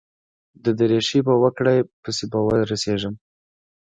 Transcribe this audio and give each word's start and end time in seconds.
د 0.63 0.65
درېشۍ 0.79 1.19
په 1.27 1.33
وکړه 1.43 1.73
پسې 2.03 2.25
به 2.31 2.39
ورسېږم. 2.45 3.13